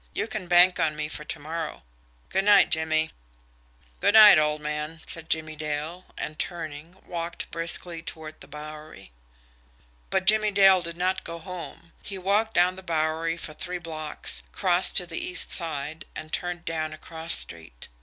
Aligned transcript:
"You 0.15 0.25
can 0.25 0.47
bank 0.47 0.79
on 0.79 0.95
me 0.95 1.07
for 1.07 1.23
to 1.25 1.37
morrow. 1.37 1.83
Good 2.29 2.45
night, 2.45 2.71
Jimmie." 2.71 3.11
"Good 3.99 4.15
night, 4.15 4.39
old 4.39 4.59
man," 4.59 4.99
said 5.05 5.29
Jimmie 5.29 5.55
Dale, 5.55 6.05
and, 6.17 6.39
turning, 6.39 6.95
walked 7.05 7.51
briskly 7.51 8.01
toward 8.01 8.41
the 8.41 8.47
Bowery. 8.47 9.11
But 10.09 10.25
Jimmie 10.25 10.49
Dale 10.49 10.81
did 10.81 10.97
not 10.97 11.23
go 11.23 11.37
home. 11.37 11.91
He 12.01 12.17
walked 12.17 12.55
down 12.55 12.77
the 12.77 12.81
Bowery 12.81 13.37
for 13.37 13.53
three 13.53 13.77
blocks, 13.77 14.41
crossed 14.51 14.97
to 14.97 15.05
the 15.05 15.19
east 15.19 15.51
side, 15.51 16.05
and 16.15 16.33
turned 16.33 16.65
down 16.65 16.93
a 16.93 16.97
cross 16.97 17.35
street. 17.37 17.87